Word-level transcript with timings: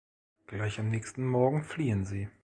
Gleich 0.47 0.79
am 0.79 0.89
nächsten 0.89 1.27
Morgen 1.27 1.61
fliehen 1.63 2.05
sie. 2.05 2.27